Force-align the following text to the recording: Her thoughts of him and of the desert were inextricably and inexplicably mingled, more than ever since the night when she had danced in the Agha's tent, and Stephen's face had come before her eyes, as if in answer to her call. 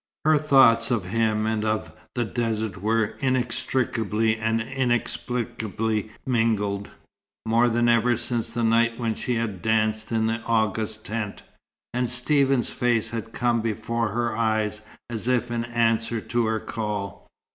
Her 0.25 0.39
thoughts 0.39 0.89
of 0.89 1.05
him 1.05 1.45
and 1.45 1.63
of 1.63 1.93
the 2.15 2.25
desert 2.25 2.81
were 2.81 3.15
inextricably 3.19 4.35
and 4.35 4.59
inexplicably 4.59 6.09
mingled, 6.25 6.89
more 7.45 7.69
than 7.69 7.87
ever 7.87 8.17
since 8.17 8.49
the 8.49 8.63
night 8.63 8.97
when 8.97 9.13
she 9.13 9.35
had 9.35 9.61
danced 9.61 10.11
in 10.11 10.25
the 10.25 10.41
Agha's 10.49 10.97
tent, 10.97 11.43
and 11.93 12.09
Stephen's 12.09 12.71
face 12.71 13.11
had 13.11 13.31
come 13.31 13.61
before 13.61 14.07
her 14.09 14.35
eyes, 14.35 14.81
as 15.07 15.27
if 15.27 15.51
in 15.51 15.65
answer 15.65 16.19
to 16.19 16.47
her 16.47 16.59
call. 16.59 17.27